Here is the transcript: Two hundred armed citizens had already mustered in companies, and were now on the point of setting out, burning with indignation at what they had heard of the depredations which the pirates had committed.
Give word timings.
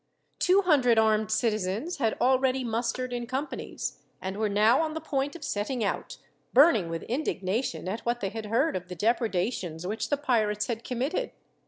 Two 0.39 0.63
hundred 0.63 0.97
armed 0.97 1.29
citizens 1.29 1.97
had 1.97 2.17
already 2.19 2.63
mustered 2.63 3.13
in 3.13 3.27
companies, 3.27 3.99
and 4.19 4.35
were 4.37 4.49
now 4.49 4.81
on 4.81 4.95
the 4.95 4.99
point 4.99 5.35
of 5.35 5.43
setting 5.43 5.83
out, 5.83 6.17
burning 6.53 6.89
with 6.89 7.03
indignation 7.03 7.87
at 7.87 7.99
what 8.03 8.19
they 8.19 8.29
had 8.29 8.47
heard 8.47 8.75
of 8.75 8.87
the 8.87 8.95
depredations 8.95 9.85
which 9.85 10.09
the 10.09 10.17
pirates 10.17 10.65
had 10.65 10.83
committed. 10.83 11.33